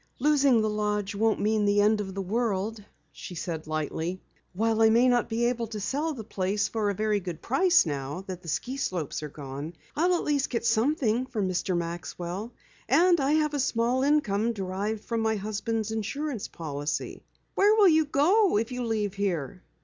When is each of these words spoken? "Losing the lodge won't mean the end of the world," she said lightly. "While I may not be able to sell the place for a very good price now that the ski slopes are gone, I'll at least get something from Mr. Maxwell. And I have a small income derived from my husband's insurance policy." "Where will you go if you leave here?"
"Losing 0.17 0.63
the 0.63 0.67
lodge 0.71 1.13
won't 1.13 1.39
mean 1.39 1.63
the 1.65 1.79
end 1.79 2.01
of 2.01 2.15
the 2.15 2.23
world," 2.23 2.83
she 3.11 3.35
said 3.35 3.67
lightly. 3.67 4.19
"While 4.51 4.81
I 4.81 4.89
may 4.89 5.07
not 5.07 5.29
be 5.29 5.45
able 5.45 5.67
to 5.67 5.79
sell 5.79 6.15
the 6.15 6.23
place 6.23 6.67
for 6.67 6.89
a 6.89 6.95
very 6.95 7.19
good 7.19 7.39
price 7.43 7.85
now 7.85 8.23
that 8.25 8.41
the 8.41 8.47
ski 8.47 8.77
slopes 8.77 9.21
are 9.21 9.29
gone, 9.29 9.73
I'll 9.95 10.15
at 10.15 10.23
least 10.23 10.49
get 10.49 10.65
something 10.65 11.27
from 11.27 11.47
Mr. 11.47 11.77
Maxwell. 11.77 12.51
And 12.89 13.19
I 13.21 13.33
have 13.33 13.53
a 13.53 13.59
small 13.59 14.01
income 14.01 14.53
derived 14.53 15.03
from 15.05 15.21
my 15.21 15.35
husband's 15.35 15.91
insurance 15.91 16.47
policy." 16.47 17.21
"Where 17.53 17.75
will 17.75 17.89
you 17.89 18.05
go 18.05 18.57
if 18.57 18.71
you 18.71 18.83
leave 18.83 19.13
here?" 19.13 19.61